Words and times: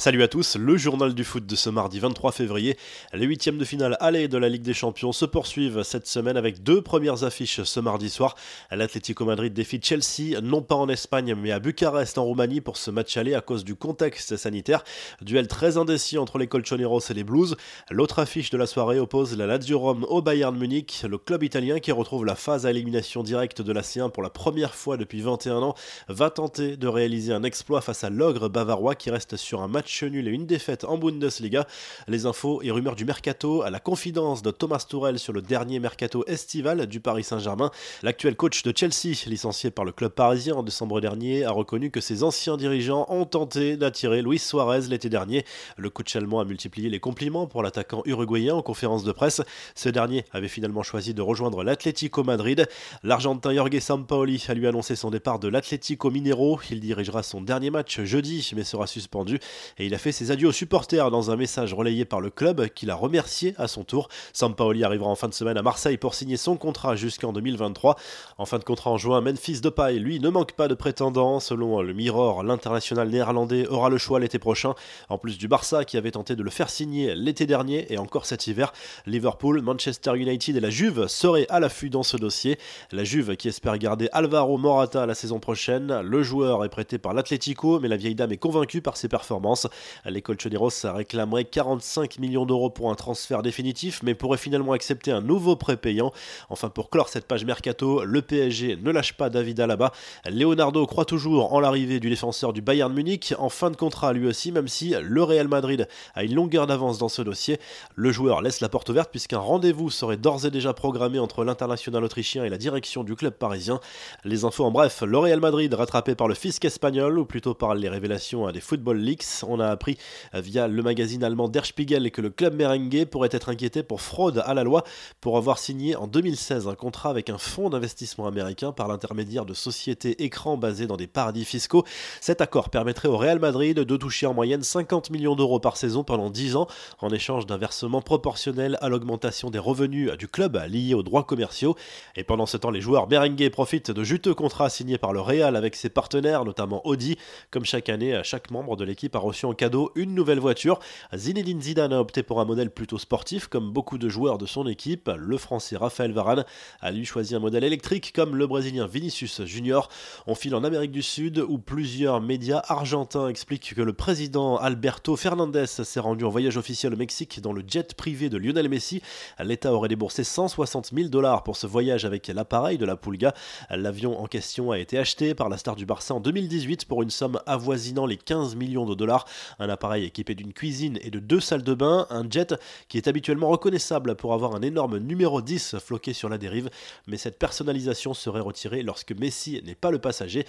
Salut 0.00 0.22
à 0.22 0.28
tous, 0.28 0.54
le 0.54 0.76
journal 0.76 1.12
du 1.12 1.24
foot 1.24 1.44
de 1.44 1.56
ce 1.56 1.70
mardi 1.70 1.98
23 1.98 2.30
février. 2.30 2.78
Les 3.12 3.26
huitièmes 3.26 3.58
de 3.58 3.64
finale 3.64 3.96
aller 3.98 4.28
de 4.28 4.38
la 4.38 4.48
Ligue 4.48 4.62
des 4.62 4.72
Champions 4.72 5.10
se 5.10 5.24
poursuivent 5.24 5.82
cette 5.82 6.06
semaine 6.06 6.36
avec 6.36 6.62
deux 6.62 6.80
premières 6.82 7.24
affiches 7.24 7.64
ce 7.64 7.80
mardi 7.80 8.08
soir. 8.08 8.36
L'Atlético 8.70 9.24
Madrid 9.24 9.52
défie 9.52 9.80
Chelsea, 9.82 10.40
non 10.40 10.62
pas 10.62 10.76
en 10.76 10.88
Espagne 10.88 11.34
mais 11.34 11.50
à 11.50 11.58
Bucarest 11.58 12.16
en 12.16 12.22
Roumanie 12.22 12.60
pour 12.60 12.76
ce 12.76 12.92
match 12.92 13.16
aller 13.16 13.34
à 13.34 13.40
cause 13.40 13.64
du 13.64 13.74
contexte 13.74 14.36
sanitaire. 14.36 14.84
Duel 15.20 15.48
très 15.48 15.78
indécis 15.78 16.16
entre 16.16 16.38
les 16.38 16.46
Colchoneros 16.46 17.00
et 17.10 17.14
les 17.14 17.24
Blues. 17.24 17.56
L'autre 17.90 18.20
affiche 18.20 18.50
de 18.50 18.56
la 18.56 18.68
soirée 18.68 19.00
oppose 19.00 19.36
la 19.36 19.48
Lazio 19.48 19.80
Rome 19.80 20.06
au 20.08 20.22
Bayern 20.22 20.56
Munich, 20.56 21.04
le 21.08 21.18
club 21.18 21.42
italien 21.42 21.80
qui 21.80 21.90
retrouve 21.90 22.24
la 22.24 22.36
phase 22.36 22.66
à 22.66 22.70
élimination 22.70 23.24
directe 23.24 23.62
de 23.62 23.72
la 23.72 23.82
C1 23.82 24.12
pour 24.12 24.22
la 24.22 24.30
première 24.30 24.76
fois 24.76 24.96
depuis 24.96 25.22
21 25.22 25.56
ans 25.56 25.74
va 26.06 26.30
tenter 26.30 26.76
de 26.76 26.86
réaliser 26.86 27.32
un 27.32 27.42
exploit 27.42 27.80
face 27.80 28.04
à 28.04 28.10
l'ogre 28.10 28.48
bavarois 28.48 28.94
qui 28.94 29.10
reste 29.10 29.34
sur 29.34 29.60
un 29.60 29.66
match 29.66 29.87
nul 30.02 30.28
et 30.28 30.30
une 30.30 30.46
défaite 30.46 30.84
en 30.84 30.98
Bundesliga. 30.98 31.66
Les 32.06 32.26
infos 32.26 32.62
et 32.62 32.70
rumeurs 32.70 32.94
du 32.94 33.04
mercato 33.04 33.62
à 33.62 33.70
la 33.70 33.80
confidence 33.80 34.42
de 34.42 34.50
Thomas 34.50 34.84
Tourel 34.88 35.18
sur 35.18 35.32
le 35.32 35.42
dernier 35.42 35.80
mercato 35.80 36.24
estival 36.26 36.86
du 36.86 37.00
Paris 37.00 37.24
Saint-Germain. 37.24 37.70
L'actuel 38.02 38.36
coach 38.36 38.62
de 38.62 38.72
Chelsea, 38.76 39.14
licencié 39.26 39.70
par 39.70 39.84
le 39.84 39.92
club 39.92 40.12
parisien 40.12 40.54
en 40.56 40.62
décembre 40.62 41.00
dernier, 41.00 41.44
a 41.44 41.50
reconnu 41.50 41.90
que 41.90 42.00
ses 42.00 42.22
anciens 42.22 42.56
dirigeants 42.56 43.06
ont 43.08 43.24
tenté 43.24 43.76
d'attirer 43.76 44.22
Luis 44.22 44.38
Suarez 44.38 44.82
l'été 44.88 45.08
dernier. 45.08 45.44
Le 45.76 45.90
coach 45.90 46.14
allemand 46.16 46.40
a 46.40 46.44
multiplié 46.44 46.88
les 46.90 47.00
compliments 47.00 47.46
pour 47.46 47.62
l'attaquant 47.62 48.02
uruguayen 48.04 48.54
en 48.54 48.62
conférence 48.62 49.04
de 49.04 49.12
presse. 49.12 49.40
Ce 49.74 49.88
dernier 49.88 50.24
avait 50.32 50.48
finalement 50.48 50.82
choisi 50.82 51.14
de 51.14 51.22
rejoindre 51.22 51.64
l'Atlético 51.64 52.22
Madrid. 52.22 52.66
L'Argentin 53.02 53.54
Jorge 53.54 53.78
Sampaoli 53.80 54.44
a 54.48 54.54
lui 54.54 54.66
annoncé 54.66 54.96
son 54.96 55.10
départ 55.10 55.38
de 55.38 55.48
l'Atlético 55.48 56.10
Minero. 56.10 56.60
Il 56.70 56.80
dirigera 56.80 57.22
son 57.22 57.40
dernier 57.40 57.70
match 57.70 58.00
jeudi 58.02 58.52
mais 58.54 58.64
sera 58.64 58.86
suspendu 58.86 59.38
et 59.78 59.86
il 59.86 59.94
a 59.94 59.98
fait 59.98 60.12
ses 60.12 60.30
adieux 60.30 60.48
aux 60.48 60.52
supporters 60.52 61.10
dans 61.10 61.30
un 61.30 61.36
message 61.36 61.72
relayé 61.72 62.04
par 62.04 62.20
le 62.20 62.30
club 62.30 62.68
qu'il 62.68 62.90
a 62.90 62.94
remercié 62.94 63.54
à 63.58 63.68
son 63.68 63.84
tour. 63.84 64.08
Sampaoli 64.32 64.84
arrivera 64.84 65.08
en 65.08 65.14
fin 65.14 65.28
de 65.28 65.34
semaine 65.34 65.56
à 65.56 65.62
Marseille 65.62 65.96
pour 65.96 66.14
signer 66.14 66.36
son 66.36 66.56
contrat 66.56 66.96
jusqu'en 66.96 67.32
2023. 67.32 67.96
En 68.38 68.46
fin 68.46 68.58
de 68.58 68.64
contrat 68.64 68.90
en 68.90 68.98
juin, 68.98 69.20
Memphis 69.20 69.60
Depay, 69.60 69.98
lui, 69.98 70.20
ne 70.20 70.28
manque 70.28 70.52
pas 70.52 70.68
de 70.68 70.74
prétendants. 70.74 71.40
Selon 71.40 71.80
le 71.80 71.92
Mirror, 71.92 72.42
l'international 72.42 73.08
néerlandais 73.08 73.66
aura 73.68 73.88
le 73.88 73.98
choix 73.98 74.18
l'été 74.18 74.38
prochain. 74.38 74.74
En 75.08 75.18
plus 75.18 75.38
du 75.38 75.48
Barça 75.48 75.84
qui 75.84 75.96
avait 75.96 76.10
tenté 76.10 76.34
de 76.34 76.42
le 76.42 76.50
faire 76.50 76.70
signer 76.70 77.14
l'été 77.14 77.46
dernier 77.46 77.92
et 77.92 77.98
encore 77.98 78.26
cet 78.26 78.46
hiver, 78.46 78.72
Liverpool, 79.06 79.62
Manchester 79.62 80.16
United 80.16 80.56
et 80.56 80.60
la 80.60 80.70
Juve 80.70 81.06
seraient 81.06 81.46
à 81.48 81.60
l'affût 81.60 81.90
dans 81.90 82.02
ce 82.02 82.16
dossier. 82.16 82.58
La 82.90 83.04
Juve 83.04 83.36
qui 83.36 83.48
espère 83.48 83.78
garder 83.78 84.08
Alvaro 84.12 84.58
Morata 84.58 85.06
la 85.06 85.14
saison 85.14 85.38
prochaine. 85.38 86.00
Le 86.00 86.22
joueur 86.22 86.64
est 86.64 86.68
prêté 86.68 86.98
par 86.98 87.14
l'Atlético, 87.14 87.78
mais 87.78 87.88
la 87.88 87.96
vieille 87.96 88.14
dame 88.14 88.32
est 88.32 88.38
convaincue 88.38 88.82
par 88.82 88.96
ses 88.96 89.08
performances. 89.08 89.67
Les 90.04 90.22
Colchoneros 90.22 90.70
réclamerait 90.84 91.44
45 91.44 92.18
millions 92.18 92.46
d'euros 92.46 92.70
pour 92.70 92.90
un 92.90 92.94
transfert 92.94 93.42
définitif, 93.42 94.02
mais 94.02 94.14
pourrait 94.14 94.38
finalement 94.38 94.72
accepter 94.72 95.10
un 95.10 95.20
nouveau 95.20 95.56
prêt 95.56 95.76
payant. 95.76 96.12
Enfin, 96.48 96.68
pour 96.68 96.90
clore 96.90 97.08
cette 97.08 97.26
page 97.26 97.44
mercato, 97.44 98.04
le 98.04 98.22
PSG 98.22 98.76
ne 98.76 98.90
lâche 98.90 99.14
pas 99.14 99.30
David 99.30 99.60
Alaba. 99.60 99.92
Leonardo 100.26 100.86
croit 100.86 101.04
toujours 101.04 101.52
en 101.52 101.60
l'arrivée 101.60 102.00
du 102.00 102.10
défenseur 102.10 102.52
du 102.52 102.60
Bayern 102.60 102.92
Munich, 102.92 103.34
en 103.38 103.48
fin 103.48 103.70
de 103.70 103.76
contrat 103.76 104.12
lui 104.12 104.26
aussi, 104.26 104.52
même 104.52 104.68
si 104.68 104.94
le 105.00 105.22
Real 105.22 105.48
Madrid 105.48 105.88
a 106.14 106.24
une 106.24 106.34
longueur 106.34 106.66
d'avance 106.66 106.98
dans 106.98 107.08
ce 107.08 107.22
dossier. 107.22 107.58
Le 107.94 108.12
joueur 108.12 108.42
laisse 108.42 108.60
la 108.60 108.68
porte 108.68 108.88
ouverte 108.88 109.10
puisqu'un 109.10 109.38
rendez-vous 109.38 109.90
serait 109.90 110.16
d'ores 110.16 110.46
et 110.46 110.50
déjà 110.50 110.72
programmé 110.72 111.18
entre 111.18 111.44
l'international 111.44 112.04
autrichien 112.04 112.44
et 112.44 112.48
la 112.48 112.58
direction 112.58 113.04
du 113.04 113.16
club 113.16 113.34
parisien. 113.34 113.80
Les 114.24 114.44
infos 114.44 114.64
en 114.64 114.70
bref, 114.70 115.02
le 115.02 115.18
Real 115.18 115.40
Madrid 115.40 115.72
rattrapé 115.74 116.14
par 116.14 116.28
le 116.28 116.34
fisc 116.34 116.64
espagnol, 116.64 117.18
ou 117.18 117.24
plutôt 117.24 117.54
par 117.54 117.74
les 117.74 117.88
révélations 117.88 118.50
des 118.50 118.60
Football 118.60 118.98
Leaks. 118.98 119.44
On 119.46 119.57
a 119.60 119.68
appris 119.68 119.98
via 120.34 120.68
le 120.68 120.82
magazine 120.82 121.24
allemand 121.24 121.48
Der 121.48 121.64
Spiegel 121.64 122.10
que 122.10 122.20
le 122.20 122.30
club 122.30 122.54
merengue 122.54 123.04
pourrait 123.06 123.28
être 123.32 123.48
inquiété 123.48 123.82
pour 123.82 124.00
fraude 124.00 124.42
à 124.44 124.54
la 124.54 124.64
loi 124.64 124.84
pour 125.20 125.36
avoir 125.36 125.58
signé 125.58 125.96
en 125.96 126.06
2016 126.06 126.68
un 126.68 126.74
contrat 126.74 127.10
avec 127.10 127.30
un 127.30 127.38
fonds 127.38 127.70
d'investissement 127.70 128.26
américain 128.26 128.72
par 128.72 128.88
l'intermédiaire 128.88 129.44
de 129.44 129.54
sociétés 129.54 130.22
écrans 130.22 130.56
basées 130.56 130.86
dans 130.86 130.96
des 130.96 131.06
paradis 131.06 131.44
fiscaux. 131.44 131.84
Cet 132.20 132.40
accord 132.40 132.70
permettrait 132.70 133.08
au 133.08 133.16
Real 133.16 133.38
Madrid 133.38 133.78
de 133.78 133.96
toucher 133.96 134.26
en 134.26 134.34
moyenne 134.34 134.62
50 134.62 135.10
millions 135.10 135.36
d'euros 135.36 135.60
par 135.60 135.76
saison 135.76 136.04
pendant 136.04 136.30
10 136.30 136.56
ans 136.56 136.66
en 137.00 137.10
échange 137.10 137.46
d'un 137.46 137.58
versement 137.58 138.00
proportionnel 138.00 138.78
à 138.80 138.88
l'augmentation 138.88 139.50
des 139.50 139.58
revenus 139.58 140.12
du 140.12 140.28
club 140.28 140.60
liés 140.68 140.94
aux 140.94 141.02
droits 141.02 141.24
commerciaux. 141.24 141.76
Et 142.16 142.24
pendant 142.24 142.46
ce 142.46 142.56
temps, 142.56 142.70
les 142.70 142.80
joueurs 142.80 143.08
merengue 143.08 143.48
profitent 143.50 143.90
de 143.90 144.04
juteux 144.04 144.34
contrats 144.34 144.70
signés 144.70 144.98
par 144.98 145.12
le 145.12 145.20
Real 145.20 145.56
avec 145.56 145.76
ses 145.76 145.88
partenaires, 145.88 146.44
notamment 146.44 146.86
Audi. 146.86 147.16
Comme 147.50 147.64
chaque 147.64 147.88
année, 147.88 148.20
chaque 148.24 148.50
membre 148.50 148.76
de 148.76 148.84
l'équipe 148.84 149.14
a 149.16 149.18
reçu 149.18 149.46
en 149.48 149.54
cadeau 149.54 149.90
une 149.94 150.14
nouvelle 150.14 150.38
voiture. 150.38 150.78
Zinedine 151.14 151.60
Zidane 151.60 151.92
a 151.92 152.00
opté 152.00 152.22
pour 152.22 152.40
un 152.40 152.44
modèle 152.44 152.70
plutôt 152.70 152.98
sportif, 152.98 153.46
comme 153.46 153.72
beaucoup 153.72 153.98
de 153.98 154.08
joueurs 154.08 154.38
de 154.38 154.46
son 154.46 154.66
équipe. 154.66 155.10
Le 155.16 155.38
français 155.38 155.76
Raphaël 155.76 156.12
Varane 156.12 156.44
a 156.80 156.90
lui 156.90 157.04
choisi 157.04 157.34
un 157.34 157.38
modèle 157.38 157.64
électrique, 157.64 158.12
comme 158.14 158.36
le 158.36 158.46
brésilien 158.46 158.86
Vinicius 158.86 159.44
Junior. 159.44 159.88
On 160.26 160.34
file 160.34 160.54
en 160.54 160.64
Amérique 160.64 160.92
du 160.92 161.02
Sud, 161.02 161.38
où 161.38 161.58
plusieurs 161.58 162.20
médias 162.20 162.62
argentins 162.68 163.28
expliquent 163.28 163.74
que 163.74 163.82
le 163.82 163.92
président 163.92 164.56
Alberto 164.56 165.16
Fernandez 165.16 165.66
s'est 165.66 166.00
rendu 166.00 166.24
en 166.24 166.30
voyage 166.30 166.56
officiel 166.56 166.94
au 166.94 166.96
Mexique 166.96 167.40
dans 167.40 167.52
le 167.52 167.62
jet 167.66 167.94
privé 167.94 168.28
de 168.28 168.36
Lionel 168.36 168.68
Messi. 168.68 169.02
L'État 169.38 169.72
aurait 169.72 169.88
déboursé 169.88 170.24
160 170.24 170.90
000 170.94 171.08
dollars 171.08 171.42
pour 171.42 171.56
ce 171.56 171.66
voyage 171.66 172.04
avec 172.04 172.28
l'appareil 172.28 172.78
de 172.78 172.84
la 172.84 172.96
Pulga. 172.96 173.34
L'avion 173.70 174.20
en 174.20 174.26
question 174.26 174.70
a 174.70 174.78
été 174.78 174.98
acheté 174.98 175.34
par 175.34 175.48
la 175.48 175.56
star 175.56 175.76
du 175.76 175.86
Barça 175.86 176.14
en 176.14 176.20
2018 176.20 176.84
pour 176.84 177.02
une 177.02 177.10
somme 177.10 177.40
avoisinant 177.46 178.06
les 178.06 178.16
15 178.16 178.56
millions 178.56 178.86
de 178.86 178.94
dollars. 178.94 179.26
Un 179.58 179.68
appareil 179.68 180.04
équipé 180.04 180.34
d'une 180.34 180.52
cuisine 180.52 180.98
et 181.02 181.10
de 181.10 181.18
deux 181.18 181.40
salles 181.40 181.62
de 181.62 181.74
bain, 181.74 182.06
un 182.10 182.28
jet 182.28 182.54
qui 182.88 182.96
est 182.96 183.08
habituellement 183.08 183.48
reconnaissable 183.48 184.16
pour 184.16 184.34
avoir 184.34 184.54
un 184.54 184.62
énorme 184.62 184.98
numéro 184.98 185.42
10 185.42 185.76
floqué 185.78 186.12
sur 186.12 186.28
la 186.28 186.38
dérive, 186.38 186.70
mais 187.06 187.16
cette 187.16 187.38
personnalisation 187.38 188.14
serait 188.14 188.40
retirée 188.40 188.82
lorsque 188.82 189.12
Messi 189.12 189.62
n'est 189.64 189.74
pas 189.74 189.90
le 189.90 189.98
passager. 189.98 190.46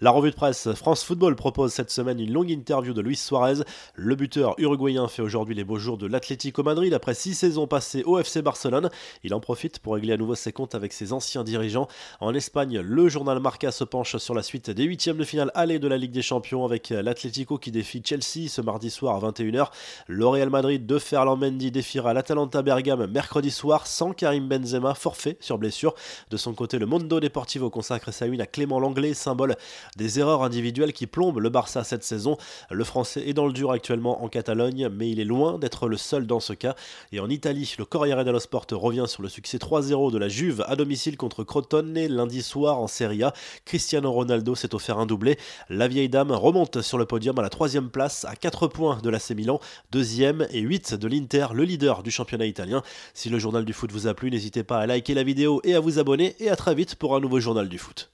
La 0.00 0.10
revue 0.10 0.30
de 0.30 0.36
presse 0.36 0.72
France 0.72 1.04
Football 1.04 1.36
propose 1.36 1.72
cette 1.72 1.90
semaine 1.90 2.18
une 2.18 2.32
longue 2.32 2.50
interview 2.50 2.92
de 2.92 3.00
Luis 3.00 3.14
Suarez. 3.14 3.62
Le 3.94 4.16
buteur 4.16 4.54
uruguayen 4.58 5.06
fait 5.06 5.22
aujourd'hui 5.22 5.54
les 5.54 5.62
beaux 5.62 5.78
jours 5.78 5.96
de 5.96 6.06
l'Atlético 6.06 6.64
Madrid 6.64 6.92
après 6.92 7.14
six 7.14 7.34
saisons 7.34 7.68
passées 7.68 8.02
au 8.04 8.18
FC 8.18 8.42
Barcelone. 8.42 8.90
Il 9.22 9.32
en 9.32 9.38
profite 9.38 9.78
pour 9.78 9.94
régler 9.94 10.14
à 10.14 10.16
nouveau 10.16 10.34
ses 10.34 10.52
comptes 10.52 10.74
avec 10.74 10.92
ses 10.92 11.12
anciens 11.12 11.44
dirigeants. 11.44 11.86
En 12.18 12.34
Espagne, 12.34 12.80
le 12.80 13.08
journal 13.08 13.38
Marca 13.38 13.70
se 13.70 13.84
penche 13.84 14.16
sur 14.16 14.34
la 14.34 14.42
suite 14.42 14.70
des 14.70 14.82
huitièmes 14.82 15.18
de 15.18 15.24
finale 15.24 15.52
aller 15.54 15.78
de 15.78 15.86
la 15.86 15.98
Ligue 15.98 16.10
des 16.10 16.22
Champions 16.22 16.64
avec 16.64 16.90
l'Atlético 16.90 17.58
qui 17.58 17.70
défie 17.70 18.02
Chelsea 18.04 18.31
ce 18.32 18.60
mardi 18.60 18.90
soir 18.90 19.16
à 19.16 19.30
21h. 19.30 19.66
Le 20.06 20.26
Real 20.26 20.48
Madrid 20.48 20.86
de 20.86 20.98
Ferland 20.98 21.36
Mendy 21.36 21.70
défiera 21.70 22.14
l'Atalanta 22.14 22.62
Bergame 22.62 23.06
mercredi 23.06 23.50
soir 23.50 23.86
sans 23.86 24.12
Karim 24.12 24.48
Benzema, 24.48 24.94
forfait 24.94 25.36
sur 25.40 25.58
blessure. 25.58 25.94
De 26.30 26.38
son 26.38 26.54
côté, 26.54 26.78
le 26.78 26.86
Mondo 26.86 27.20
Deportivo 27.20 27.68
consacre 27.68 28.10
sa 28.10 28.26
une 28.26 28.40
à 28.40 28.46
Clément 28.46 28.80
Langlais, 28.80 29.12
symbole 29.12 29.56
des 29.96 30.18
erreurs 30.18 30.42
individuelles 30.42 30.94
qui 30.94 31.06
plombent 31.06 31.40
le 31.40 31.50
Barça 31.50 31.84
cette 31.84 32.04
saison. 32.04 32.38
Le 32.70 32.84
Français 32.84 33.28
est 33.28 33.34
dans 33.34 33.46
le 33.46 33.52
dur 33.52 33.70
actuellement 33.70 34.24
en 34.24 34.28
Catalogne, 34.28 34.88
mais 34.88 35.10
il 35.10 35.20
est 35.20 35.24
loin 35.24 35.58
d'être 35.58 35.86
le 35.86 35.98
seul 35.98 36.26
dans 36.26 36.40
ce 36.40 36.54
cas. 36.54 36.74
Et 37.12 37.20
en 37.20 37.28
Italie, 37.28 37.74
le 37.78 37.84
Corriere 37.84 38.24
dello 38.24 38.40
Sport 38.40 38.66
revient 38.72 39.04
sur 39.06 39.22
le 39.22 39.28
succès 39.28 39.58
3-0 39.58 40.10
de 40.10 40.18
la 40.18 40.28
Juve 40.28 40.64
à 40.66 40.76
domicile 40.76 41.18
contre 41.18 41.44
Crotone 41.44 42.06
lundi 42.06 42.42
soir 42.42 42.78
en 42.78 42.86
Serie 42.86 43.24
A. 43.24 43.34
Cristiano 43.66 44.10
Ronaldo 44.10 44.54
s'est 44.54 44.74
offert 44.74 44.98
un 44.98 45.06
doublé. 45.06 45.38
La 45.68 45.86
vieille 45.86 46.08
dame 46.08 46.32
remonte 46.32 46.80
sur 46.80 46.96
le 46.96 47.04
podium 47.04 47.38
à 47.38 47.42
la 47.42 47.50
troisième 47.50 47.90
place 47.90 48.11
à 48.24 48.36
4 48.36 48.68
points 48.68 49.00
de 49.02 49.10
l'AC 49.10 49.30
Milan, 49.30 49.60
deuxième 49.90 50.46
et 50.50 50.60
8 50.60 50.94
de 50.94 51.08
l'Inter, 51.08 51.48
le 51.54 51.64
leader 51.64 52.02
du 52.02 52.10
championnat 52.10 52.46
italien. 52.46 52.82
Si 53.14 53.30
le 53.30 53.38
journal 53.38 53.64
du 53.64 53.72
foot 53.72 53.90
vous 53.92 54.06
a 54.06 54.14
plu, 54.14 54.30
n'hésitez 54.30 54.62
pas 54.62 54.78
à 54.78 54.86
liker 54.86 55.14
la 55.14 55.22
vidéo 55.22 55.60
et 55.64 55.74
à 55.74 55.80
vous 55.80 55.98
abonner 55.98 56.36
et 56.38 56.50
à 56.50 56.56
très 56.56 56.74
vite 56.74 56.94
pour 56.94 57.16
un 57.16 57.20
nouveau 57.20 57.40
journal 57.40 57.68
du 57.68 57.78
foot. 57.78 58.12